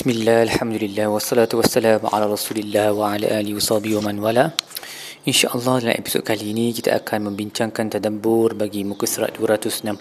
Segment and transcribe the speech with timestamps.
[0.00, 4.56] Bismillah, Alhamdulillah, wassalatu wassalamu ala rasulillah wa ala alihi wa sahbihi wa man wala.
[5.28, 9.92] InsyaAllah dalam episod kali ini kita akan membincangkan tadabbur bagi muka surat 260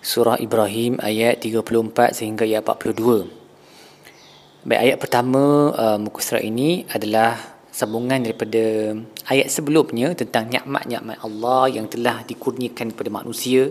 [0.00, 7.36] Surah Ibrahim ayat 34 sehingga ayat 42 Baik, ayat pertama uh, muka surat ini adalah
[7.68, 8.96] sambungan daripada
[9.28, 13.68] ayat sebelumnya tentang nikmat-nikmat Allah yang telah dikurniakan kepada manusia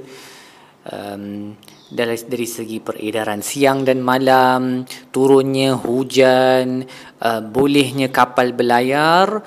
[0.92, 1.54] um,
[1.86, 6.86] dari, dari segi peredaran siang dan malam, turunnya hujan,
[7.22, 9.42] uh, bolehnya kapal berlayar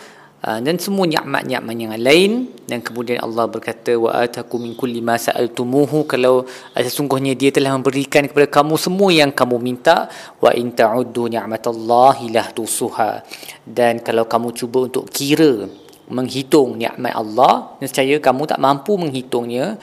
[0.47, 2.33] uh, dan semua nikmat-nikmat yang lain.
[2.69, 6.07] Dan kemudian Allah berkata wa atakum min kulli ma sa'altumuhu.
[6.07, 10.07] Kalau uh, sesungguhnya dia telah memberikan kepada kamu semua yang kamu minta
[10.39, 13.23] wa in ta'uddu ni'matallahi la tusuha
[13.67, 15.69] dan kalau kamu cuba untuk kira
[16.09, 19.77] menghitung nikmat Allah nescaya kamu tak mampu menghitungnya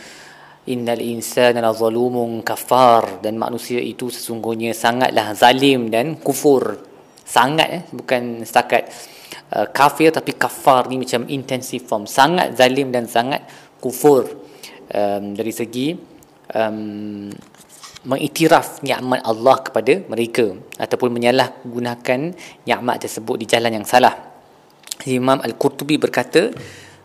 [0.70, 3.22] innal insana la zalumun kafar.
[3.22, 6.78] Dan manusia itu sesungguhnya sangatlah zalim dan kufur.
[7.26, 7.82] Sangat eh?
[7.90, 8.90] Bukan setakat
[9.54, 12.06] uh, kafir tapi kafar ni macam intensive form.
[12.06, 13.46] Sangat zalim dan sangat
[13.82, 14.46] kufur.
[14.86, 15.98] Um, dari segi
[16.54, 17.34] um,
[18.06, 22.20] mengiktiraf nikmat Allah kepada mereka ataupun menyalahgunakan
[22.70, 24.14] nikmat tersebut di jalan yang salah.
[25.10, 26.54] Imam Al-Qurtubi berkata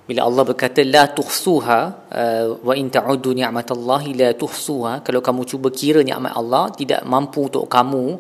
[0.09, 5.69] bila Allah berkata la tuhsuha uh, wa in ta'uddu ni'matallahi la tuhsuha kalau kamu cuba
[5.71, 8.19] kira nikmat Allah tidak mampu untuk kamu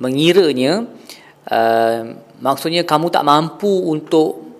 [0.00, 0.84] mengiranya
[1.48, 2.00] uh,
[2.40, 4.50] maksudnya kamu tak mampu untuk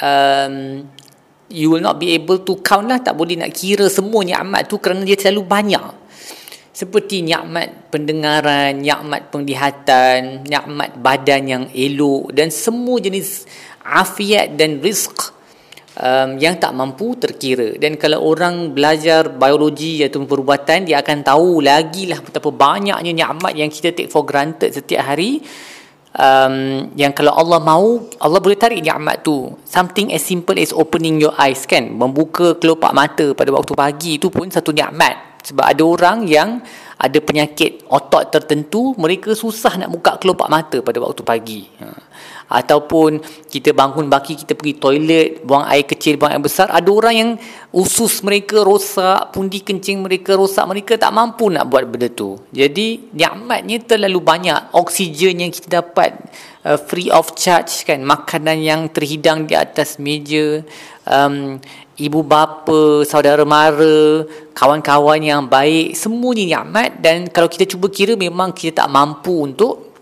[0.00, 0.54] um,
[1.52, 4.80] you will not be able to count lah tak boleh nak kira semua nikmat tu
[4.80, 6.00] kerana dia terlalu banyak.
[6.72, 13.44] Seperti nikmat pendengaran, nikmat penglihatan, nikmat badan yang elok dan semua jenis
[13.84, 15.36] afiat dan rizq
[15.98, 17.76] um, yang tak mampu terkira.
[17.76, 23.52] Dan kalau orang belajar biologi atau perubatan dia akan tahu lagi lah betapa banyaknya nikmat
[23.52, 25.42] yang kita take for granted setiap hari.
[26.12, 29.48] Um, yang kalau Allah mau Allah boleh tarik nikmat tu.
[29.64, 31.88] Something as simple as opening your eyes kan?
[31.88, 35.40] Membuka kelopak mata pada waktu pagi tu pun satu nikmat.
[35.42, 36.62] Sebab ada orang yang
[37.02, 41.66] ada penyakit otot tertentu mereka susah nak buka kelopak mata pada waktu pagi.
[41.82, 42.12] Ha
[42.48, 47.14] ataupun kita bangun baki kita pergi toilet buang air kecil buang air besar ada orang
[47.14, 47.30] yang
[47.72, 52.36] usus mereka rosak pundi kencing mereka rosak mereka tak mampu nak buat benda tu.
[52.52, 56.16] Jadi nikmatnya terlalu banyak oksigen yang kita dapat
[56.68, 60.60] uh, free of charge kan makanan yang terhidang di atas meja
[61.08, 61.56] um,
[61.96, 66.90] ibu bapa saudara mara kawan-kawan yang baik semuanya nikmat.
[67.00, 69.92] Dan kalau kita cuba kira memang kita tak mampu untuk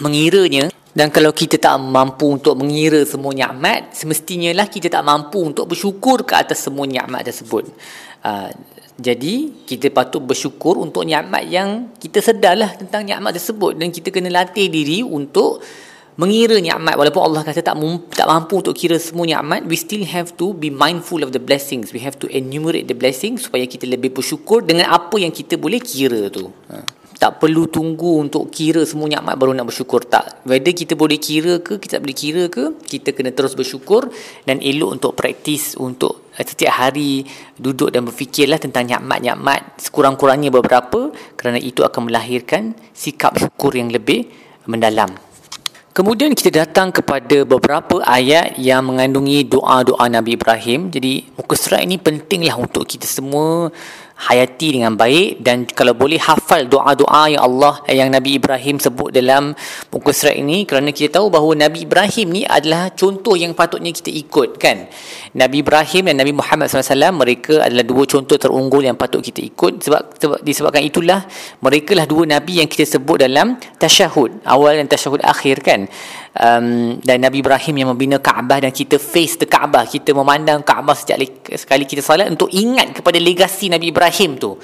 [0.00, 5.40] mengiranya dan kalau kita tak mampu untuk mengira semua nikmat, semestinya lah kita tak mampu
[5.40, 7.64] untuk bersyukur ke atas semua nikmat tersebut.
[8.20, 8.52] Uh,
[9.00, 14.28] jadi kita patut bersyukur untuk nikmat yang kita sedarlah tentang nikmat tersebut dan kita kena
[14.28, 15.64] latih diri untuk
[16.20, 17.76] mengira nikmat walaupun Allah kata tak
[18.12, 21.88] tak mampu untuk kira semua nikmat we still have to be mindful of the blessings
[21.96, 25.80] we have to enumerate the blessings supaya kita lebih bersyukur dengan apa yang kita boleh
[25.80, 26.52] kira tu.
[26.68, 31.22] Uh tak perlu tunggu untuk kira semua nikmat baru nak bersyukur tak whether kita boleh
[31.22, 34.10] kira ke kita tak boleh kira ke kita kena terus bersyukur
[34.42, 37.22] dan elok untuk praktis untuk eh, setiap hari
[37.54, 44.26] duduk dan berfikirlah tentang nikmat-nikmat sekurang-kurangnya beberapa kerana itu akan melahirkan sikap syukur yang lebih
[44.66, 45.14] mendalam
[45.92, 50.88] Kemudian kita datang kepada beberapa ayat yang mengandungi doa-doa Nabi Ibrahim.
[50.88, 53.68] Jadi muka surat ini pentinglah untuk kita semua
[54.16, 59.56] hayati dengan baik dan kalau boleh hafal doa-doa yang Allah yang Nabi Ibrahim sebut dalam
[59.90, 64.12] muka surat ini kerana kita tahu bahawa Nabi Ibrahim ni adalah contoh yang patutnya kita
[64.12, 64.86] ikut kan?
[65.32, 69.80] Nabi Ibrahim dan Nabi Muhammad SAW mereka adalah dua contoh terunggul yang patut kita ikut.
[69.82, 71.24] Sebab, sebab disebabkan itulah
[71.64, 75.88] mereka lah dua Nabi yang kita sebut dalam tasyahud awal dan tasyahud akhir kan
[76.38, 79.84] um, dan Nabi Ibrahim yang membina Kaabah dan kita face the Kaabah.
[79.88, 81.20] Kita memandang Kaabah setiap
[81.56, 84.56] sekali kita salat untuk ingat kepada legasi Nabi Ibrahim tu.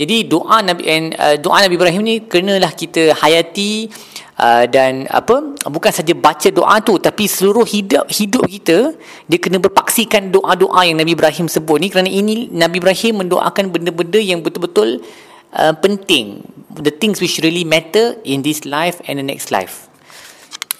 [0.00, 3.92] Jadi doa Nabi uh, doa Nabi Ibrahim ni kenalah kita hayati
[4.40, 8.96] uh, dan apa bukan saja baca doa tu tapi seluruh hidup hidup kita
[9.28, 11.92] dia kena berpaksikan doa-doa yang Nabi Ibrahim sebut ni.
[11.92, 15.04] Kerana ini Nabi Ibrahim mendoakan benda-benda yang betul-betul
[15.52, 16.48] uh, penting.
[16.70, 19.89] The things which really matter in this life and the next life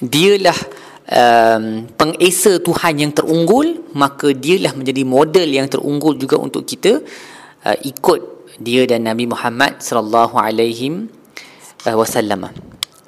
[0.00, 0.56] dialah
[1.06, 7.04] um, pengesa Tuhan yang terunggul maka dialah menjadi model yang terunggul juga untuk kita
[7.64, 8.20] uh, ikut
[8.60, 11.08] dia dan Nabi Muhammad sallallahu alaihi
[11.88, 12.48] uh, wasallam.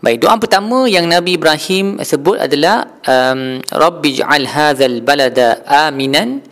[0.03, 6.43] Baik, doa pertama yang Nabi Ibrahim sebut adalah um, Rabbi ij'al hadzal balada aminan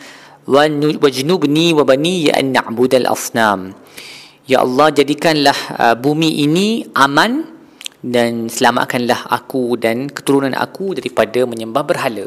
[0.47, 3.75] wajnubni wa bani ya an na'budal asnam.
[4.47, 7.47] Ya Allah jadikanlah uh, bumi ini aman
[8.00, 12.26] dan selamatkanlah aku dan keturunan aku daripada menyembah berhala.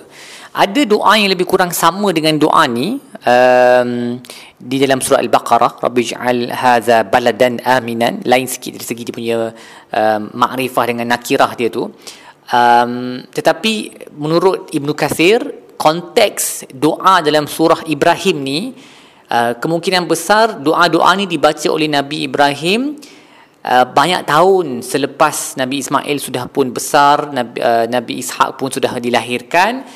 [0.53, 4.21] Ada doa yang lebih kurang sama dengan doa ni um,
[4.61, 9.37] di dalam surah Al-Baqarah, Rabbi'j'al hadza baladan aminan, lain sikit dari segi dia punya
[9.89, 11.89] um, makrifah dengan nakirah dia tu.
[12.53, 15.41] Um, tetapi menurut Ibnu Kathir,
[15.73, 18.59] konteks doa dalam surah Ibrahim ni
[19.33, 22.93] uh, kemungkinan besar doa-doa ni dibaca oleh Nabi Ibrahim
[23.63, 28.99] Uh, banyak tahun selepas Nabi Ismail sudah pun besar Nabi, uh, Nabi Ishak pun sudah
[28.99, 29.87] dilahirkan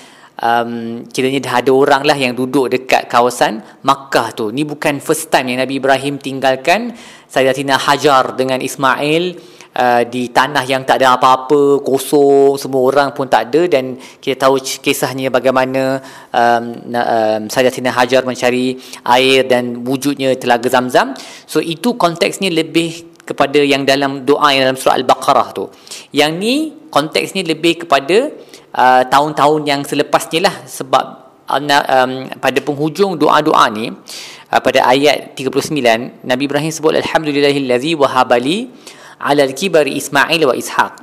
[0.41, 4.53] um, kiranya dah ada orang lah yang duduk dekat kawasan Makkah tu.
[4.53, 6.93] Ni bukan first time yang Nabi Ibrahim tinggalkan.
[7.27, 9.35] Sayyidatina Hajar dengan Ismail
[9.75, 13.67] uh, di tanah yang tak ada apa-apa kosong semua orang pun tak ada.
[13.67, 15.99] Dan kita tahu kisahnya bagaimana
[16.31, 21.17] um, um, Sayyidatina Hajar mencari air dan wujudnya telaga Zamzam.
[21.43, 25.67] So itu konteksnya lebih kepada yang dalam doa yang dalam surah Al-Baqarah tu.
[26.15, 26.55] Yang ni
[26.87, 28.31] konteksnya lebih kepada
[28.71, 31.05] uh, tahun-tahun yang selepasnya lah sebab
[31.51, 38.71] uh, um, pada penghujung doa-doa ni uh, pada ayat 39 Nabi Ibrahim sebut alhamdulillahillazi wahabali
[39.19, 40.93] ala al-kibari Ismail wa Ishaq.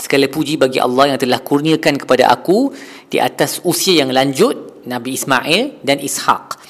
[0.00, 2.72] Segala puji bagi Allah yang telah kurniakan kepada aku
[3.10, 6.60] di atas usia yang lanjut Nabi Ismail dan Ishaq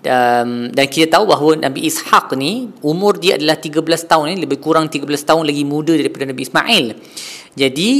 [0.00, 4.58] um, dan kita tahu bahawa Nabi Ishaq ni umur dia adalah 13 tahun ni lebih
[4.58, 6.84] kurang 13 tahun lagi muda daripada Nabi Ismail.
[7.52, 7.90] Jadi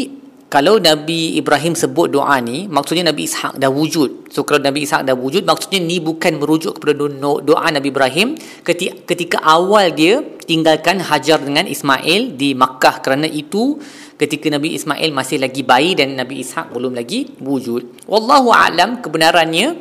[0.53, 4.29] kalau Nabi Ibrahim sebut doa ni maksudnya Nabi Ishaq dah wujud.
[4.29, 7.09] So kalau Nabi Ishaq dah wujud maksudnya ni bukan merujuk kepada
[7.41, 8.37] doa Nabi Ibrahim.
[8.61, 13.81] Ketika, ketika awal dia tinggalkan Hajar dengan Ismail di Makkah kerana itu
[14.21, 18.05] ketika Nabi Ismail masih lagi bayi dan Nabi Ishaq belum lagi wujud.
[18.05, 19.81] Wallahu alam kebenarannya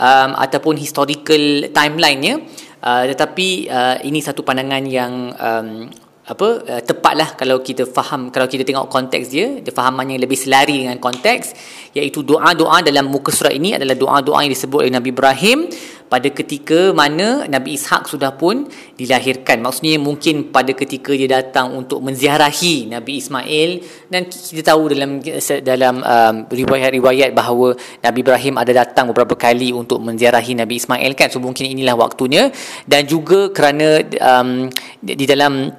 [0.00, 2.40] um, ataupun historical timeline-nya.
[2.80, 5.92] Uh, tetapi uh, ini satu pandangan yang um,
[6.30, 10.38] apa uh, tepatlah kalau kita faham kalau kita tengok konteks dia dia fahaman yang lebih
[10.38, 11.58] selari dengan konteks
[11.90, 15.66] iaitu doa-doa dalam muka surat ini adalah doa-doa yang disebut oleh Nabi Ibrahim
[16.10, 18.66] pada ketika mana Nabi Ishak sudah pun
[18.98, 19.62] dilahirkan.
[19.62, 23.70] Maksudnya mungkin pada ketika dia datang untuk menziarahi Nabi Ismail
[24.10, 25.22] dan kita tahu dalam
[25.62, 31.30] dalam um, riwayat-riwayat bahawa Nabi Ibrahim ada datang beberapa kali untuk menziarahi Nabi Ismail kan.
[31.30, 32.50] So mungkin inilah waktunya
[32.90, 34.66] dan juga kerana um,
[34.98, 35.70] di dalam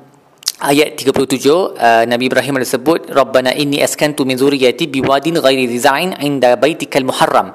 [0.62, 6.14] ayat 37 uh, Nabi Ibrahim ada sebut Rabbana inni askantu min zuriyati biwadin ghairi riza'in
[6.22, 7.50] inda baitikal muharram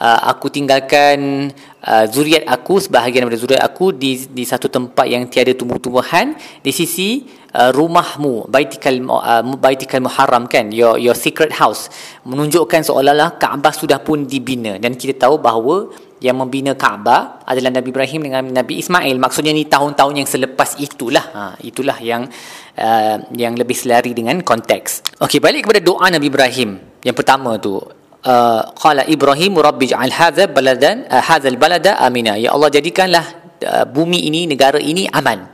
[0.00, 1.48] uh, aku tinggalkan
[1.84, 6.72] uh, zuriat aku sebahagian daripada zuriat aku di di satu tempat yang tiada tumbuh-tumbuhan di
[6.72, 11.92] sisi uh, rumahmu baitikal uh, baitikal muharram kan your your secret house
[12.24, 17.88] menunjukkan seolah-olah Kaabah sudah pun dibina dan kita tahu bahawa yang membina Kaabah adalah Nabi
[17.96, 19.16] Ibrahim dengan Nabi Ismail.
[19.16, 21.24] Maksudnya ni tahun-tahun yang selepas itulah.
[21.32, 22.28] Ha, itulah yang
[22.76, 25.16] uh, yang lebih selari dengan konteks.
[25.24, 26.76] Okey, balik kepada doa Nabi Ibrahim.
[27.00, 27.80] Yang pertama tu,
[28.24, 32.36] uh, qala Ibrahim rabbi ja'al hadha baladan uh, hadzal balada amina.
[32.36, 33.24] Ya Allah jadikanlah
[33.64, 35.48] uh, bumi ini, negara ini aman.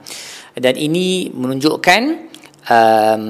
[0.56, 2.02] Dan ini menunjukkan
[2.64, 3.22] um,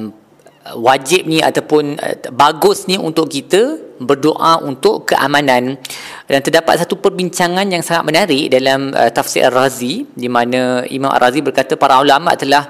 [0.78, 5.80] wajib ni ataupun uh, bagus ni untuk kita berdoa untuk keamanan
[6.28, 11.40] dan terdapat satu perbincangan yang sangat menarik dalam uh, tafsir Ar-Razi di mana Imam Ar-Razi
[11.40, 12.68] berkata para ulama telah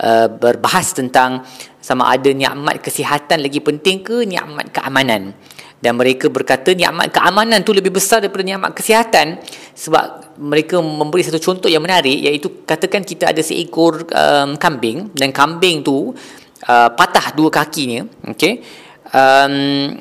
[0.00, 1.44] uh, berbahas tentang
[1.84, 5.36] sama ada nikmat kesihatan lagi penting ke nikmat keamanan
[5.84, 9.36] dan mereka berkata nikmat keamanan tu lebih besar daripada nikmat kesihatan.
[9.76, 15.12] Sebab mereka memberi satu contoh yang menarik iaitu katakan kita ada seekor um, kambing.
[15.12, 16.16] Dan kambing tu
[16.64, 18.64] uh, patah dua kakinya okey?
[19.12, 19.92] Um,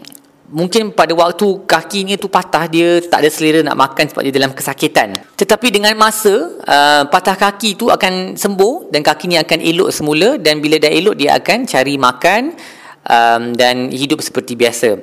[0.56, 4.56] mungkin pada waktu kakinya tu patah dia tak ada selera nak makan sebab dia dalam
[4.56, 5.20] kesakitan.
[5.36, 10.40] Tetapi dengan masa uh, patah kaki tu akan sembuh dan kakinya akan elok semula.
[10.40, 12.56] Dan bila dah elok dia akan cari makan
[13.04, 14.96] um, dan hidup seperti biasa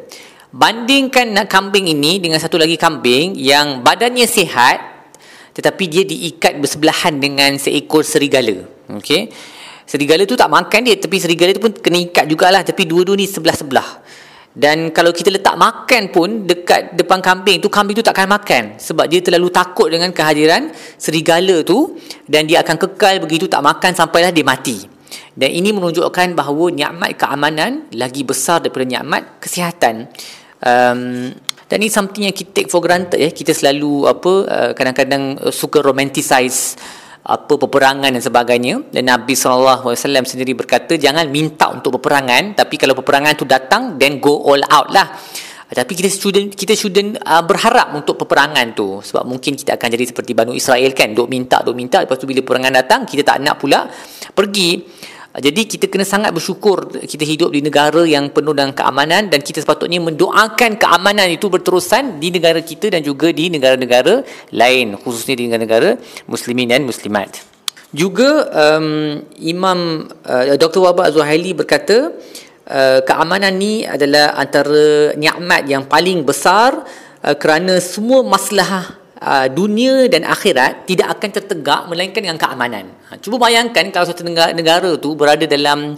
[0.50, 4.90] bandingkan kambing ini dengan satu lagi kambing yang badannya sihat
[5.54, 8.66] tetapi dia diikat bersebelahan dengan seekor serigala.
[8.98, 9.30] Okey?
[9.86, 13.26] Serigala tu tak makan dia tapi serigala tu pun kena ikat jugalah tapi dua-dua ni
[13.26, 14.06] sebelah-sebelah.
[14.50, 18.62] Dan kalau kita letak makan pun dekat depan kambing tu kambing tu tak akan makan
[18.82, 21.94] sebab dia terlalu takut dengan kehadiran serigala tu
[22.26, 24.99] dan dia akan kekal begitu tak makan sampailah dia mati.
[25.34, 30.10] Dan ini menunjukkan bahawa nikmat keamanan lagi besar daripada nikmat kesihatan.
[30.60, 31.30] Um,
[31.70, 33.30] dan ini something yang kita take for granted ya.
[33.30, 36.74] Kita selalu apa uh, kadang-kadang uh, suka romanticize
[37.22, 38.90] apa peperangan dan sebagainya.
[38.90, 39.94] Dan Nabi SAW
[40.26, 44.90] sendiri berkata jangan minta untuk peperangan tapi kalau peperangan tu datang then go all out
[44.90, 45.14] lah.
[45.70, 48.98] Tapi kita shouldn't kita shouldn't uh, berharap untuk peperangan tu.
[48.98, 51.14] Sebab mungkin kita akan jadi seperti Banu Israel kan.
[51.14, 53.86] Duk minta duk minta lepas tu bila peperangan datang kita tak nak pula
[54.34, 54.82] pergi
[55.30, 59.62] jadi kita kena sangat bersyukur kita hidup di negara yang penuh dengan keamanan dan kita
[59.62, 65.46] sepatutnya mendoakan keamanan itu berterusan di negara kita dan juga di negara-negara lain khususnya di
[65.46, 67.46] negara-negara muslimin dan muslimat.
[67.94, 70.82] Juga um, Imam uh, Dr.
[70.82, 72.10] Wabak Zuhaili berkata
[72.66, 76.86] uh, keamanan ni adalah antara nikmat yang paling besar
[77.22, 82.90] uh, kerana semua masalah uh, dunia dan akhirat tidak akan tertegak melainkan dengan keamanan.
[83.08, 85.94] Ha, cuba bayangkan kalau satu negara, negara tu berada dalam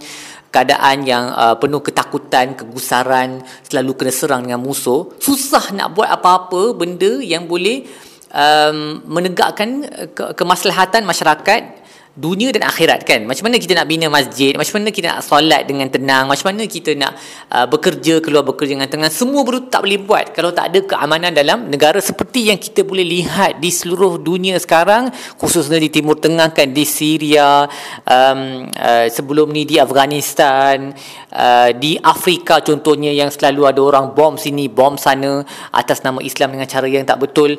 [0.53, 6.77] keadaan yang uh, penuh ketakutan, kegusaran, selalu kena serang dengan musuh, susah nak buat apa-apa
[6.77, 7.89] benda yang boleh
[8.29, 9.81] um, menegakkan
[10.13, 11.82] ke- kemaslahatan masyarakat
[12.13, 13.25] dunia dan akhirat kan?
[13.25, 14.53] Macam mana kita nak bina masjid?
[14.53, 16.29] Macam mana kita nak solat dengan tenang?
[16.29, 17.17] Macam mana kita nak
[17.49, 19.09] uh, bekerja keluar bekerja dengan tenang?
[19.09, 20.29] Semua baru tak boleh buat.
[20.29, 25.09] Kalau tak ada keamanan dalam negara seperti yang kita boleh lihat di seluruh dunia sekarang
[25.41, 26.69] khususnya di timur tengah kan?
[26.69, 27.65] Di Syria
[28.05, 30.93] um, uh, sebelum ni di Afghanistan
[31.33, 35.41] uh, di Afrika contohnya yang selalu ada orang bom sini bom sana
[35.73, 37.57] atas nama Islam dengan cara yang tak betul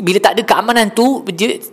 [0.00, 1.20] bila tak ada keamanan tu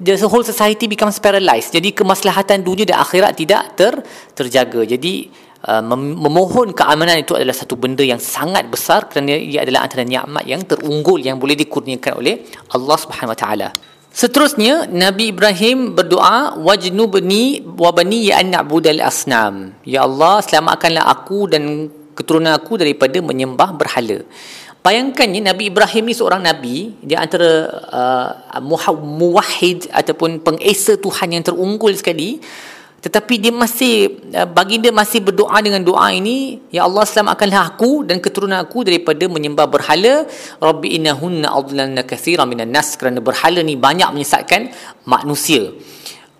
[0.03, 3.93] the whole society becomes paralyzed jadi kemaslahatan dunia dan akhirat tidak ter
[4.35, 5.31] terjaga jadi
[5.71, 10.43] uh, memohon keamanan itu adalah satu benda yang sangat besar kerana ia adalah antara nikmat
[10.43, 12.43] yang terunggul yang boleh dikurniakan oleh
[12.75, 13.69] Allah Subhanahu Wa Taala
[14.17, 19.77] Seterusnya Nabi Ibrahim berdoa wajnubni wa bani ya na'budal asnam.
[19.85, 24.25] Ya Allah selamatkanlah aku dan keturunan aku daripada menyembah berhala.
[24.87, 27.67] Bayangkannya Nabi Ibrahim ni seorang Nabi Dia antara
[28.55, 32.39] uh, muwahid Ataupun pengesa Tuhan yang terunggul sekali
[33.03, 38.23] Tetapi dia masih uh, Baginda masih berdoa dengan doa ini Ya Allah selamatkanlah aku Dan
[38.23, 40.23] keturunan aku daripada menyembah berhala.
[40.63, 44.71] Rabbi innahunna adlanna kathira minan nas Kerana berhala ni banyak menyesatkan
[45.03, 45.67] manusia.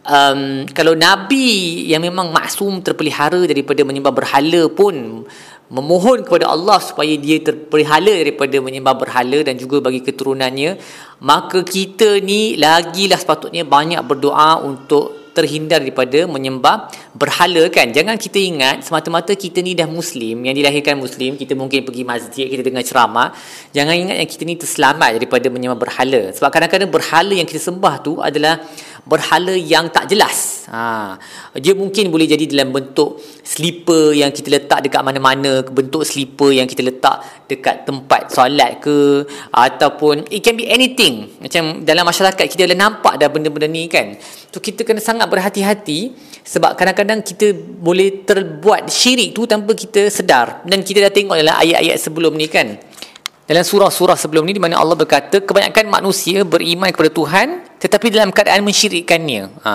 [0.07, 5.27] Um, Kalau Nabi yang memang maksum terpelihara Daripada menyembah berhala pun
[5.67, 10.79] memohon kepada Allah supaya dia terpelihara daripada menyembah berhala dan juga bagi keturunannya
[11.19, 17.93] maka kita ni lagilah sepatutnya banyak berdoa untuk terhindar daripada menyembah berhala kan?
[17.93, 22.49] Jangan kita ingat semata-mata kita ni dah muslim yang dilahirkan muslim kita mungkin pergi masjid
[22.49, 23.29] kita dengar ceramah.
[23.69, 26.33] Jangan ingat yang kita ni terselamat daripada menyembah berhala.
[26.33, 28.65] Sebab kadang-kadang berhala yang kita sembah tu adalah
[29.07, 30.67] berhala yang tak jelas.
[30.67, 31.15] Ha,
[31.55, 36.67] dia mungkin boleh jadi dalam bentuk slipper yang kita letak dekat mana-mana, bentuk slipper yang
[36.67, 39.23] kita letak dekat tempat solat ke
[39.55, 41.31] ataupun it can be anything.
[41.39, 44.19] Macam dalam masyarakat kita dah nampak dah benda-benda ni kan.
[44.51, 46.11] So kita kena sangat berhati-hati
[46.43, 51.55] sebab kadang-kadang kita boleh terbuat syirik tu tanpa kita sedar dan kita dah tengok dalam
[51.55, 52.75] ayat-ayat sebelum ni kan
[53.47, 57.47] dalam surah-surah sebelum ni di mana Allah berkata kebanyakan manusia beriman kepada Tuhan
[57.77, 59.61] tetapi dalam keadaan mensyirikkannya.
[59.61, 59.73] Ha.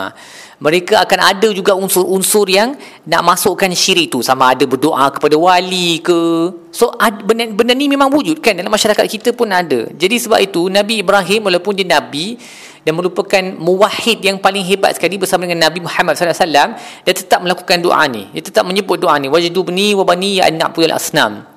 [0.62, 5.98] Mereka akan ada juga unsur-unsur yang nak masukkan syirik tu sama ada berdoa kepada wali
[5.98, 6.50] ke.
[6.70, 6.94] So
[7.26, 9.90] benda, benda ni memang wujud kan dalam masyarakat kita pun ada.
[9.90, 12.38] Jadi sebab itu Nabi Ibrahim walaupun dia nabi
[12.82, 16.74] dan merupakan muwahhid yang paling hebat sekali bersama dengan Nabi Muhammad wasallam
[17.06, 18.30] dia tetap melakukan doa ni.
[18.30, 20.62] Dia tetap menyebut doa ni wajidubni wa bani ya an
[20.94, 21.51] asnam.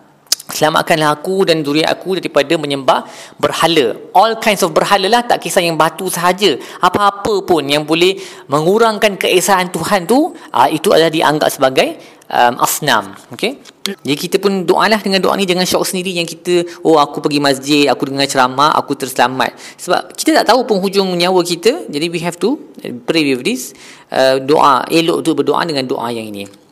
[0.45, 3.09] Selamatkanlah aku dan zuriat aku daripada menyembah
[3.41, 3.97] berhala.
[4.13, 6.53] All kinds of berhala lah, tak kisah yang batu sahaja.
[6.85, 11.97] Apa-apa pun yang boleh mengurangkan keesaan Tuhan tu, uh, itu adalah dianggap sebagai
[12.29, 13.17] um, asnam.
[13.33, 13.57] Okay?
[13.85, 17.41] Jadi kita pun doalah dengan doa ni jangan syok sendiri yang kita, oh aku pergi
[17.41, 19.53] masjid, aku dengar ceramah, aku terselamat.
[19.81, 22.61] Sebab kita tak tahu penghujung nyawa kita, jadi we have to
[23.09, 23.73] pray with this.
[24.13, 26.64] Uh, doa, elok tu berdoa dengan doa yang ini.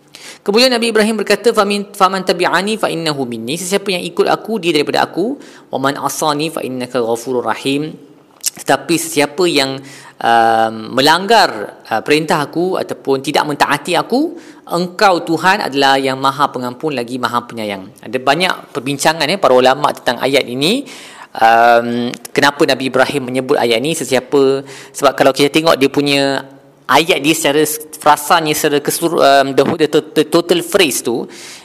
[0.43, 3.55] Kemudian Nabi Ibrahim berkata faman tabi'ani fa innahu minni.
[3.55, 5.39] Sesiapa yang ikut aku dia daripada aku.
[5.71, 7.95] Wa man asani fa innaka ghafurur rahim.
[8.43, 9.79] Tetapi sesiapa yang
[10.19, 14.35] uh, melanggar uh, perintah aku ataupun tidak mentaati aku
[14.67, 17.89] engkau Tuhan adalah yang maha pengampun lagi maha penyayang.
[18.03, 20.85] Ada banyak perbincangan eh para ulama tentang ayat ini.
[21.33, 23.97] Um, kenapa Nabi Ibrahim menyebut ayat ini?
[23.97, 24.61] Sesiapa
[24.93, 26.45] sebab kalau kita tengok dia punya
[26.87, 27.63] ayat dia secara
[27.99, 31.23] frasanya secara keseluruhan um, the, the, the, total phrase tu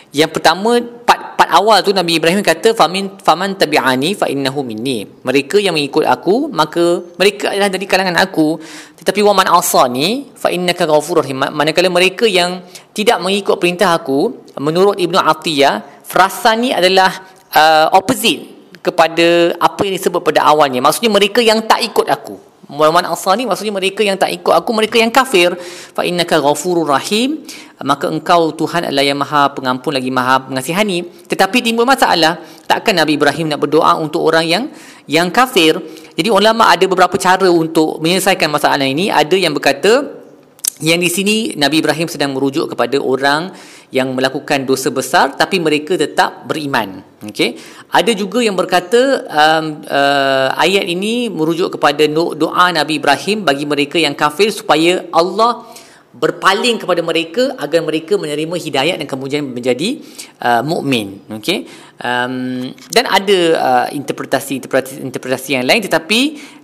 [0.08, 5.04] yang pertama part, part awal tu Nabi Ibrahim kata famin faman tabi'ani fa innahu minni.
[5.04, 8.56] Mereka yang mengikut aku maka mereka adalah dari kalangan aku.
[8.96, 11.44] Tetapi wa man asani fa innaka ghafurur rahim.
[11.52, 12.64] Manakala mereka yang
[12.96, 17.12] tidak mengikut perintah aku menurut Ibnu Atiyah frasa ni adalah
[17.52, 20.80] uh, opposite kepada apa yang disebut pada awalnya.
[20.80, 25.00] Maksudnya mereka yang tak ikut aku Muhammad Asani maksudnya mereka yang tak ikut aku mereka
[25.00, 25.56] yang kafir.
[25.96, 27.40] Fa innaka ghafurur rahim.
[27.80, 31.08] Maka engkau Tuhan adalah yang maha pengampun lagi maha mengasihani.
[31.24, 32.36] Tetapi timbul masalah
[32.68, 34.64] takkan Nabi Ibrahim nak berdoa untuk orang yang
[35.08, 35.80] yang kafir?
[36.12, 39.08] Jadi ulama ada beberapa cara untuk menyelesaikan masalah ini.
[39.08, 40.17] Ada yang berkata
[40.78, 43.50] yang di sini Nabi Ibrahim sedang merujuk kepada orang
[43.90, 47.02] yang melakukan dosa besar tapi mereka tetap beriman.
[47.24, 47.58] Okey.
[47.90, 52.06] Ada juga yang berkata um, uh, ayat ini merujuk kepada
[52.36, 55.66] doa Nabi Ibrahim bagi mereka yang kafir supaya Allah
[56.08, 60.00] berpaling kepada mereka agar mereka menerima hidayat dan kemudian menjadi
[60.40, 61.20] uh, mukmin.
[61.36, 61.68] Okey?
[62.00, 66.20] Um, dan ada uh, interpretasi interpretasi interpretasi yang lain tetapi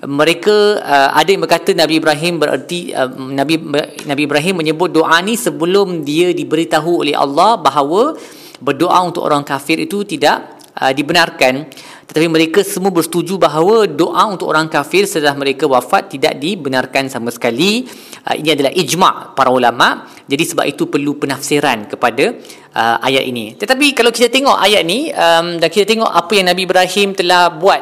[0.06, 3.58] mereka uh, ada yang berkata Nabi Ibrahim bererti uh, Nabi
[4.06, 8.14] Nabi Ibrahim menyebut doa ni sebelum dia diberitahu oleh Allah bahawa
[8.62, 11.70] berdoa untuk orang kafir itu tidak uh, dibenarkan
[12.04, 17.32] tetapi mereka semua bersetuju bahawa doa untuk orang kafir setelah mereka wafat tidak dibenarkan sama
[17.32, 17.88] sekali.
[18.22, 20.04] Uh, ini adalah ijma' para ulama.
[20.28, 22.36] Jadi sebab itu perlu penafsiran kepada
[22.76, 23.56] uh, ayat ini.
[23.56, 27.42] Tetapi kalau kita tengok ayat ni um, dan kita tengok apa yang Nabi Ibrahim telah
[27.56, 27.80] buat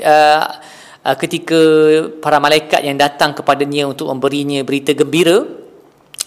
[0.00, 0.42] uh,
[1.04, 1.60] uh, ketika
[2.24, 5.44] para malaikat yang datang kepadanya untuk memberinya berita gembira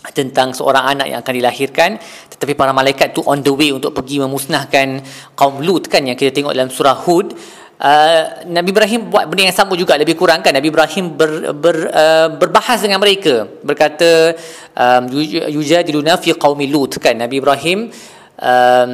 [0.09, 1.89] tentang seorang anak yang akan dilahirkan.
[2.33, 5.05] Tetapi para malaikat tu on the way untuk pergi memusnahkan
[5.37, 7.37] kaum Lut kan yang kita tengok dalam surah Hud.
[7.81, 10.53] Uh, Nabi Ibrahim buat benda yang sama juga lebih kurang kan?
[10.53, 13.49] Nabi Ibrahim ber, ber, uh, berbahas dengan mereka.
[13.65, 14.37] Berkata
[14.77, 15.03] um,
[15.49, 17.17] yujadiluna fi qaumi Lut kan?
[17.17, 17.89] Nabi Ibrahim
[18.37, 18.93] um,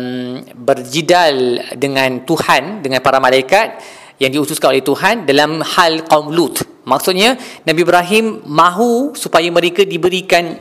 [0.55, 1.35] berjidal
[1.75, 3.75] dengan Tuhan dengan para malaikat
[4.23, 6.63] yang diutuskan oleh Tuhan dalam hal kaum Lut.
[6.87, 7.35] Maksudnya
[7.67, 10.55] Nabi Ibrahim mahu supaya mereka diberikan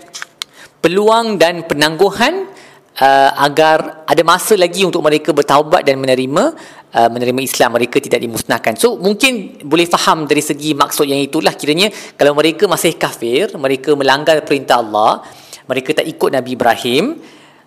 [0.87, 2.47] peluang dan penangguhan
[3.03, 6.55] uh, agar ada masa lagi untuk mereka bertaubat dan menerima
[6.95, 7.75] uh, menerima Islam.
[7.75, 8.79] Mereka tidak dimusnahkan.
[8.79, 11.59] So mungkin boleh faham dari segi maksud yang itulah.
[11.59, 15.27] Kiranya kalau mereka masih kafir, mereka melanggar perintah Allah,
[15.67, 17.19] mereka tak ikut Nabi Ibrahim,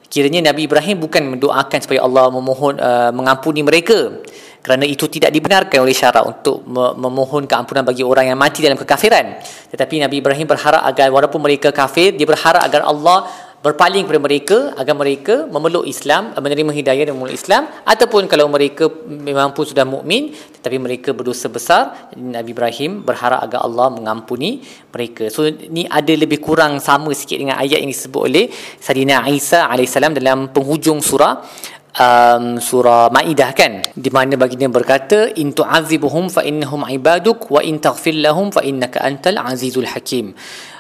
[0.08, 4.24] kiranya Nabi Ibrahim bukan mendoakan supaya Allah memohon uh, mengampuni mereka
[4.60, 6.68] kerana itu tidak dibenarkan oleh syarak untuk
[7.00, 9.40] memohon keampunan bagi orang yang mati dalam kekafiran.
[9.72, 13.24] Tetapi Nabi Ibrahim berharap agar walaupun mereka kafir dia berharap agar Allah
[13.60, 17.68] berpaling kepada mereka agar mereka memeluk Islam menerima hidayah dan memeluk Islam.
[17.84, 23.64] Ataupun kalau mereka memang pun sudah mukmin tetapi mereka berdosa besar Nabi Ibrahim berharap agar
[23.68, 25.28] Allah mengampuni mereka.
[25.28, 28.48] So ni ada lebih kurang sama sikit dengan ayat yang disebut oleh
[28.80, 31.44] Sayyidina Isa AS dalam penghujung surah
[31.98, 37.82] um, surah Maidah kan di mana baginda berkata in tu'adzibuhum fa innahum ibaduk wa in
[37.82, 40.36] taghfir lahum fa innaka antal azizul hakim.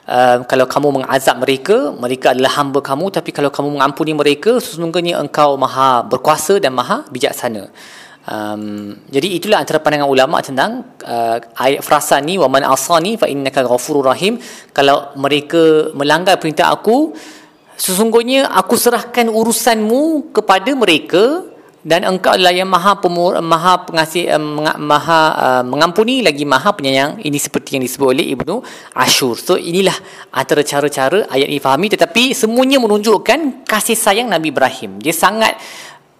[0.09, 5.21] Uh, kalau kamu mengazab mereka mereka adalah hamba kamu tapi kalau kamu mengampuni mereka sesungguhnya
[5.21, 7.69] engkau maha berkuasa dan maha bijaksana.
[8.29, 13.25] Um, jadi itulah antara pandangan ulama tentang uh, ayat frasa ni wa man asani fa
[13.25, 14.37] innaka ghafurur rahim.
[14.69, 17.17] Kalau mereka melanggar perintah aku
[17.79, 21.47] sesungguhnya aku serahkan urusanmu kepada mereka
[21.79, 27.23] dan engkau adalah yang maha pemur, maha pengasih um, maha uh, mengampuni lagi maha penyayang.
[27.23, 28.59] Ini seperti yang disebut oleh Ibnu
[28.99, 29.39] Ashur.
[29.39, 29.95] So inilah
[30.35, 34.99] antara cara-cara ayat ini fahami tetapi semuanya menunjukkan kasih sayang Nabi Ibrahim.
[34.99, 35.55] Dia sangat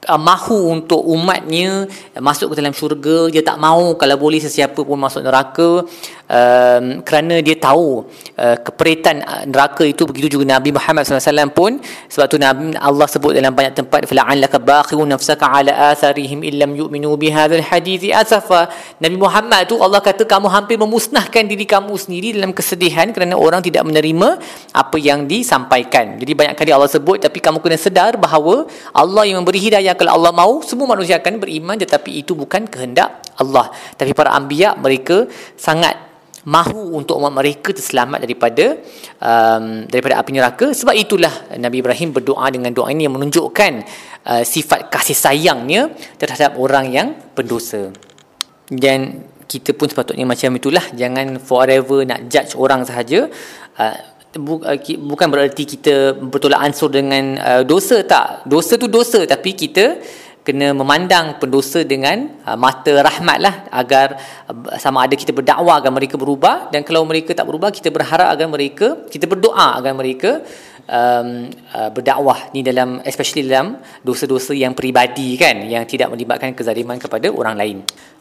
[0.10, 1.86] uh, mahu untuk umatnya
[2.18, 3.30] masuk ke dalam syurga.
[3.30, 5.86] Dia tak mau kalau boleh sesiapa pun masuk neraka.
[6.30, 8.06] Um, kerana dia tahu
[8.38, 11.78] uh, keperitan uh, neraka itu begitu juga Nabi Muhammad SAW pun.
[12.10, 17.14] Sebab tu Nabi Allah sebut dalam banyak tempat fala'allaka baqi'un nafsaka ala atharihim illam yu'minu
[17.18, 18.70] bihadzal hadithi asafa.
[19.02, 23.66] Nabi Muhammad tu Allah kata kamu hampir memusnahkan diri kamu sendiri dalam kesedihan kerana orang
[23.66, 24.38] tidak menerima
[24.74, 26.18] apa yang disampaikan.
[26.22, 30.16] Jadi banyak kali Allah sebut tapi kamu kena sedar bahawa Allah yang memberi hidayah kalau
[30.16, 33.68] Allah mahu semua manusia akan beriman tetapi itu bukan kehendak Allah.
[34.00, 35.28] Tapi para anbiya mereka
[35.60, 36.08] sangat
[36.48, 38.80] mahu untuk umat mereka terselamat daripada
[39.20, 40.72] um, daripada api neraka.
[40.72, 43.74] Sebab itulah Nabi Ibrahim berdoa dengan doa ini yang menunjukkan
[44.24, 47.92] uh, sifat kasih sayangnya terhadap orang yang berdosa.
[48.72, 50.86] Dan kita pun sepatutnya macam itulah.
[50.96, 53.28] Jangan forever nak judge orang sahaja.
[53.76, 53.98] Uh,
[54.30, 54.78] Uh,
[55.10, 58.46] bukan bererti kita bertolak ansur dengan uh, dosa tak.
[58.46, 59.98] Dosa tu dosa tapi kita
[60.46, 63.56] kena memandang pendosa dengan uh, mata rahmat lah.
[63.74, 67.90] Agar uh, sama ada kita berdakwah agar mereka berubah dan kalau mereka tak berubah kita
[67.90, 70.46] berharap agar mereka kita berdoa agar mereka
[70.90, 76.98] um, uh, berdakwah ni dalam especially dalam dosa-dosa yang peribadi kan yang tidak melibatkan kezaliman
[76.98, 77.78] kepada orang lain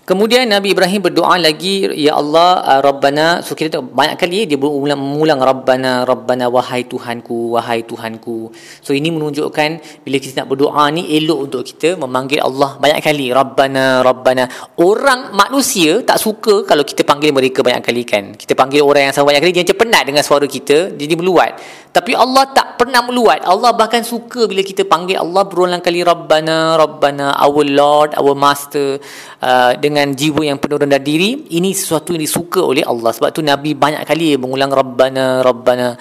[0.08, 4.56] Kemudian Nabi Ibrahim berdoa lagi ya Allah uh, Rabbana so kita tengok banyak kali dia
[4.56, 8.48] berulang mengulang Rabbana Rabbana wahai Tuhanku wahai Tuhanku.
[8.80, 13.28] So ini menunjukkan bila kita nak berdoa ni elok untuk kita memanggil Allah banyak kali
[13.36, 14.48] Rabbana Rabbana.
[14.80, 18.32] Orang manusia tak suka kalau kita panggil mereka banyak kali kan.
[18.32, 21.77] Kita panggil orang yang sama banyak kali dia macam penat dengan suara kita jadi meluat.
[21.88, 23.42] Tapi Allah tak pernah meluat.
[23.42, 29.00] Allah bahkan suka bila kita panggil Allah berulang kali Rabbana, Rabbana, our Lord, our Master
[29.42, 31.48] uh, dengan jiwa yang penuh rendah diri.
[31.48, 33.10] Ini sesuatu yang disuka oleh Allah.
[33.10, 35.96] Sebab tu Nabi banyak kali mengulang Rabbana, Rabbana.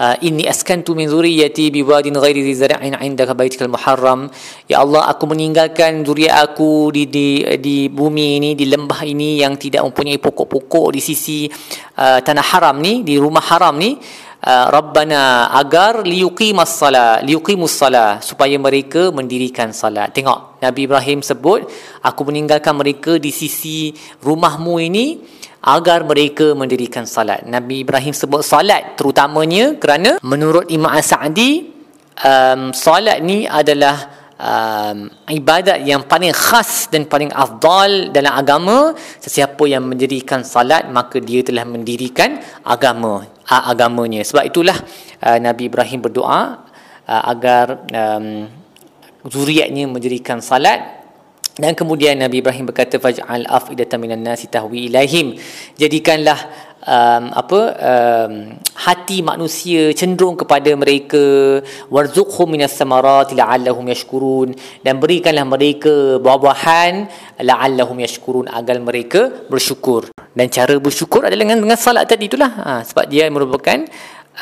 [0.00, 4.28] Uh, inni askantu min zuriyati biwadin ghairi zizara'in indaka baitikal muharram.
[4.68, 9.56] Ya Allah, aku meninggalkan zuriat aku di, di, di bumi ini, di lembah ini yang
[9.56, 11.48] tidak mempunyai pokok-pokok di sisi
[12.00, 13.96] uh, tanah haram ni, di rumah haram ni.
[14.40, 20.16] Uh, Rabbana agar liyuqimas salat liyuqimus salat supaya mereka mendirikan salat.
[20.16, 21.68] Tengok Nabi Ibrahim sebut
[22.00, 23.92] aku meninggalkan mereka di sisi
[24.24, 25.20] rumahmu ini
[25.60, 27.44] agar mereka mendirikan salat.
[27.44, 31.68] Nabi Ibrahim sebut salat terutamanya kerana menurut Imam As-Sa'di
[32.24, 34.08] um, salat ni adalah
[34.40, 38.96] um, ibadat yang paling khas dan paling afdal dalam agama.
[39.20, 44.22] Sesiapa yang mendirikan salat maka dia telah mendirikan agama agamanya.
[44.22, 44.78] Sebab itulah
[45.26, 46.62] uh, Nabi Ibrahim berdoa
[47.10, 48.46] uh, agar um,
[49.26, 51.00] zuriatnya menjadikan salat
[51.60, 55.36] dan kemudian Nabi Ibrahim berkata faj'al afidatan minan nasi tahwi ilaihim
[55.76, 56.38] jadikanlah
[56.84, 58.32] um, apa um,
[58.76, 61.60] hati manusia cenderung kepada mereka
[61.92, 64.56] warzuqhum minas samarati la'allahum yashkurun.
[64.84, 66.94] Dan berikanlah mereka buah-buahan
[67.44, 70.08] la'allahum yashkurun agar mereka bersyukur.
[70.30, 72.52] Dan cara bersyukur adalah dengan dengan salat tadi itulah.
[72.52, 73.84] Ha, sebab dia merupakan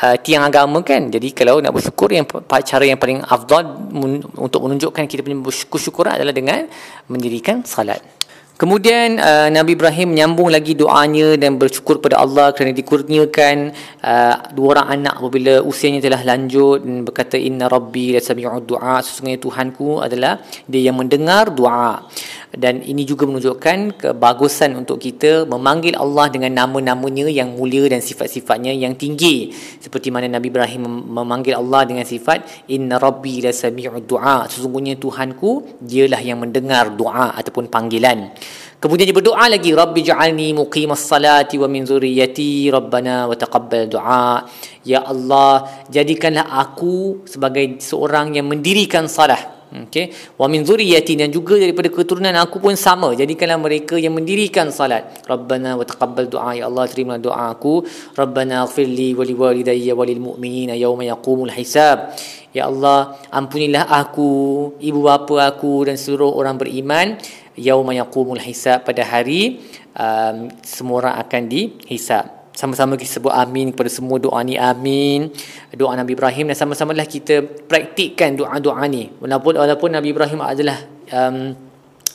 [0.03, 1.09] uh, tiang agama kan?
[1.09, 3.89] Jadi kalau nak bersyukur yang cara yang paling afdal
[4.37, 6.69] untuk menunjukkan kita punya bersyukur adalah dengan
[7.09, 8.18] mendirikan salat
[8.59, 13.71] Kemudian uh, Nabi Ibrahim menyambung lagi doanya dan bersyukur pada Allah kerana dikurniakan
[14.03, 18.99] uh, dua orang anak apabila usianya telah lanjut dan berkata inna rabbi la sami'ud du'a.
[18.99, 22.03] Sesungguhnya Tuhanku adalah dia yang mendengar doa
[22.49, 28.73] dan ini juga menunjukkan kebagusan untuk kita memanggil Allah dengan nama-namanya yang mulia dan sifat-sifatnya
[28.73, 29.53] yang tinggi.
[29.53, 34.49] Seperti mana Nabi Ibrahim memanggil Allah dengan sifat inna rabbi la sami'ud du'a.
[34.49, 38.33] Sesungguhnya Tuhanku dialah yang mendengar doa ataupun panggilan.
[38.79, 44.47] Kemudian dia berdoa lagi Rabbi ja'alni muqimas salati wa min zuriyati Rabbana wa taqabbal du'a.
[44.87, 50.09] Ya Allah jadikanlah aku sebagai seorang yang mendirikan salah Okay.
[50.33, 53.13] Wa min zuriyati dan juga daripada keturunan aku pun sama.
[53.13, 55.21] Jadikanlah mereka yang mendirikan salat.
[55.29, 57.85] Rabbana wa taqabbal du'a ya Allah terima doa aku.
[58.17, 62.17] Rabbana ighfirli wa liwalidayya wa lil mu'minina yawma yaqumul hisab.
[62.49, 67.13] Ya Allah, ampunilah aku, ibu bapa aku dan seluruh orang beriman
[67.59, 69.59] yauma yaqumul hisab pada hari
[69.93, 75.31] um, semua orang akan dihisab sama-sama kita sebut amin kepada semua doa ni amin.
[75.71, 79.07] Doa Nabi Ibrahim dan sama-sama lah kita praktikkan doa-doa ni.
[79.21, 80.77] Walaupun walaupun Nabi Ibrahim adalah
[81.13, 81.68] um,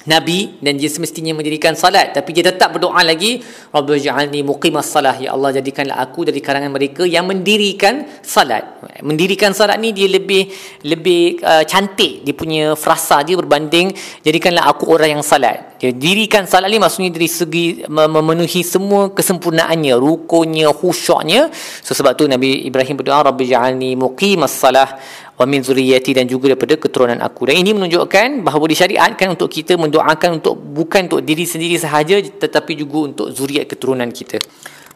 [0.05, 2.13] Nabi dan dia semestinya mendirikan salat.
[2.13, 3.41] Tapi dia tetap berdoa lagi
[3.73, 5.17] Rabbi ja'alni muqimas salah.
[5.17, 8.85] Ya Allah jadikanlah aku dari kalangan mereka yang mendirikan salat.
[9.01, 10.53] Mendirikan salat ni dia lebih
[10.85, 12.21] lebih uh, cantik.
[12.21, 15.73] Dia punya frasa dia berbanding jadikanlah aku orang yang salat.
[15.81, 21.49] Dia dirikan salat ni maksudnya dari segi memenuhi semua kesempurnaannya rukunnya khusyuknya.
[21.81, 25.01] So, sebab tu Nabi Ibrahim berdoa Rabbi ja'alni muqimas salah
[25.35, 27.51] wa min zuriyati dan juga daripada keturunan aku.
[27.51, 32.79] Dan ini menunjukkan bahawa disyariatkan untuk kita mendoakan untuk bukan untuk diri sendiri sahaja tetapi
[32.79, 34.39] juga untuk zuriat keturunan kita.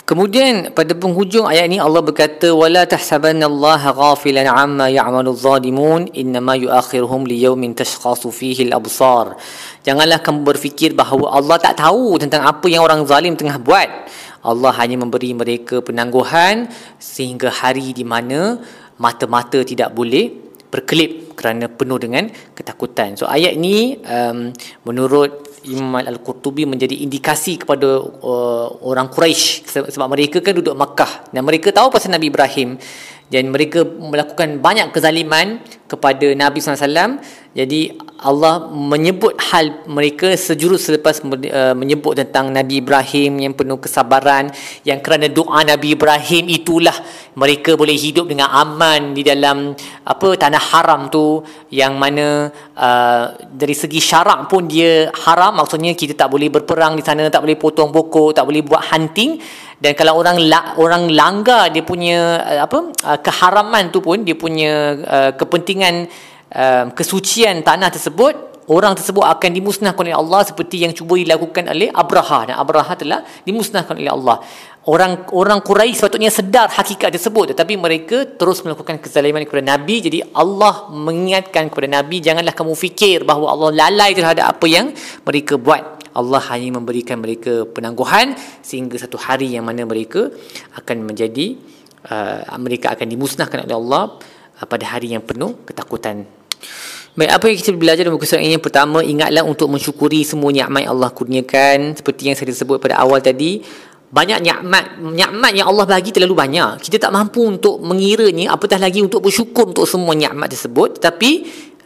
[0.09, 7.29] Kemudian pada penghujung ayat ini Allah berkata wala tahsabannallaha ghafilan amma ya'malu adh-dhalimun innama yu'akhiruhum
[7.29, 9.37] liyawmin tashkhasu fihi al-absar.
[9.85, 14.09] Janganlah kamu berfikir bahawa Allah tak tahu tentang apa yang orang zalim tengah buat.
[14.41, 18.65] Allah hanya memberi mereka penangguhan sehingga hari di mana
[18.99, 23.17] mata-mata tidak boleh berkelip kerana penuh dengan ketakutan.
[23.17, 24.53] So ayat ini um,
[24.85, 31.31] menurut Imam Al-Qurtubi menjadi indikasi kepada uh, orang Quraisy sebab mereka kan duduk Makkah.
[31.35, 32.79] Dan mereka tahu pasal Nabi Ibrahim.
[33.29, 37.21] Dan mereka melakukan banyak kezaliman kepada Nabi SAW
[37.59, 37.91] jadi
[38.23, 44.51] Allah menyebut hal mereka sejurus selepas uh, menyebut tentang Nabi Ibrahim yang penuh kesabaran
[44.87, 46.95] yang kerana doa Nabi Ibrahim itulah
[47.35, 49.75] mereka boleh hidup dengan aman di dalam
[50.07, 51.43] apa tanah haram tu.
[51.71, 52.27] Yang mana
[52.79, 55.59] uh, dari segi syarak pun dia haram.
[55.59, 59.39] Maksudnya kita tak boleh berperang di sana tak boleh potong pokok tak boleh buat hunting.
[59.79, 64.35] Dan kalau orang la, orang langgar dia punya uh, apa uh, keharaman tu pun dia
[64.35, 66.11] punya uh, kepentingan
[66.55, 71.89] uh, kesucian tanah tersebut orang tersebut akan dimusnahkan oleh Allah seperti yang cuba dilakukan oleh
[71.89, 72.53] Abraha.
[72.53, 74.45] Dan Abraha telah dimusnahkan oleh Allah.
[74.89, 80.01] Orang orang Quraisy sepatutnya sedar hakikat tersebut tetapi mereka terus melakukan kezaliman kepada Nabi.
[80.01, 84.93] Jadi Allah mengingatkan kepada Nabi janganlah kamu fikir bahawa Allah lalai terhadap apa yang
[85.25, 86.01] mereka buat.
[86.17, 88.33] Allah hanya memberikan mereka penangguhan
[88.65, 90.33] sehingga satu hari yang mana mereka
[90.75, 91.55] akan menjadi
[92.09, 94.17] uh, mereka akan dimusnahkan oleh Allah
[94.57, 96.38] uh, pada hari yang penuh ketakutan
[97.19, 98.55] Baik, apa yang kita belajar dalam buku surat ini?
[98.55, 101.99] Yang pertama, ingatlah untuk mensyukuri semua nikmat yang Allah kurniakan.
[101.99, 103.59] Seperti yang saya sebut pada awal tadi,
[104.15, 106.79] banyak nikmat nikmat yang Allah bagi terlalu banyak.
[106.79, 111.03] Kita tak mampu untuk mengiranya, apatah lagi untuk bersyukur untuk semua nikmat tersebut.
[111.03, 111.31] Tetapi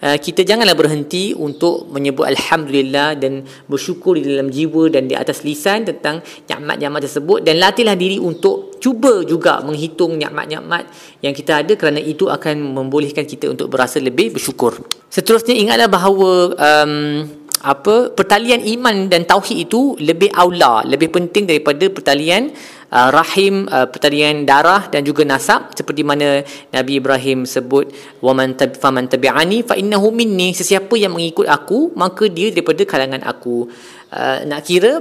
[0.03, 5.87] kita janganlah berhenti untuk menyebut alhamdulillah dan bersyukur di dalam jiwa dan di atas lisan
[5.87, 6.19] tentang
[6.51, 10.91] nikmat-nikmat tersebut dan latihlah diri untuk cuba juga menghitung nikmat-nikmat
[11.23, 14.83] yang kita ada kerana itu akan membolehkan kita untuk berasa lebih bersyukur.
[15.07, 17.23] Seterusnya ingatlah bahawa um,
[17.63, 22.51] apa pertalian iman dan tauhid itu lebih aula, lebih penting daripada pertalian
[22.93, 27.89] uh, rahim, uh, pertalian darah dan juga nasab seperti mana Nabi Ibrahim sebut
[28.21, 30.53] waman faman tabi'ani fa innahu minni.
[30.53, 33.67] Sesiapa yang mengikut aku maka dia daripada kalangan aku.
[34.13, 35.01] Uh, nak kira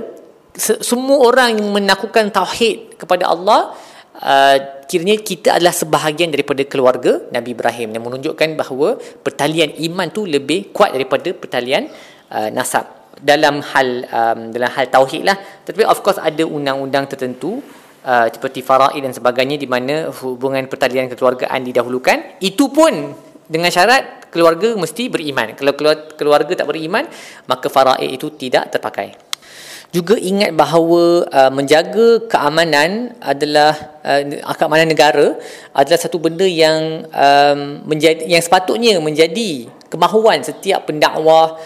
[0.57, 3.75] semua orang yang menakukan tauhid kepada Allah
[4.19, 10.27] uh, kiranya kita adalah sebahagian daripada keluarga Nabi Ibrahim yang menunjukkan bahawa pertalian iman tu
[10.27, 11.87] lebih kuat daripada pertalian
[12.31, 12.99] uh, nasab.
[13.21, 15.37] Dalam hal um, dalam hal tauhid lah.
[15.61, 17.61] Tetapi of course ada undang-undang tertentu
[18.05, 22.41] uh, seperti faraid dan sebagainya di mana hubungan pertalian kekeluargaan didahulukan.
[22.41, 23.13] Itu pun
[23.45, 25.53] dengan syarat keluarga mesti beriman.
[25.59, 25.73] Kalau
[26.15, 27.05] keluarga tak beriman
[27.45, 29.31] maka faraid itu tidak terpakai.
[29.91, 33.75] Juga ingat bahawa uh, menjaga keamanan adalah
[34.07, 34.23] uh,
[34.55, 35.35] keamanan negara
[35.75, 41.59] adalah satu benda yang um, menjadi yang sepatutnya menjadi kemahuan setiap pendakwah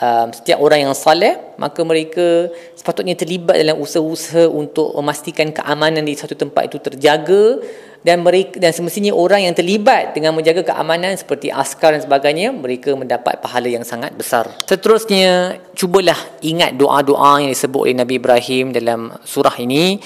[0.00, 6.16] um, setiap orang yang saleh maka mereka sepatutnya terlibat dalam usaha-usaha untuk memastikan keamanan di
[6.16, 7.60] satu tempat itu terjaga
[8.02, 12.98] dan mereka dan semestinya orang yang terlibat dengan menjaga keamanan seperti askar dan sebagainya mereka
[12.98, 14.50] mendapat pahala yang sangat besar.
[14.66, 20.02] Seterusnya cubalah ingat doa-doa yang disebut oleh Nabi Ibrahim dalam surah ini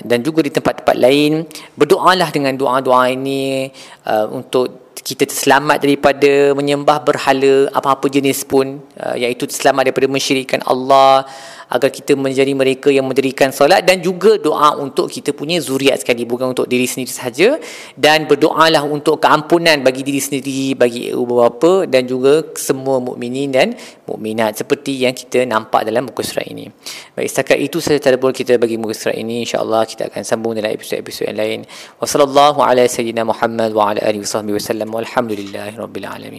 [0.00, 1.44] dan juga di tempat-tempat lain
[1.76, 3.68] berdoalah dengan doa-doa ini
[4.08, 10.60] uh, untuk kita selamat daripada menyembah berhala apa-apa jenis pun uh, iaitu selamat daripada mensyirikkan
[10.64, 11.26] Allah
[11.68, 16.24] agar kita menjadi mereka yang mendirikan solat dan juga doa untuk kita punya zuriat sekali
[16.24, 17.48] bukan untuk diri sendiri sahaja
[17.94, 23.76] dan berdoalah untuk keampunan bagi diri sendiri bagi ibu bapa dan juga semua mukminin dan
[24.08, 26.72] mukminat seperti yang kita nampak dalam muka surat ini.
[27.12, 30.72] Baik setakat itu sahaja tadabbur kita bagi muka surat ini insya-Allah kita akan sambung dalam
[30.72, 31.60] episod-episod yang lain.
[32.00, 36.36] Wassallallahu ala sayyidina Muhammad wa ala alihi wasallam walhamdulillahirabbil alamin.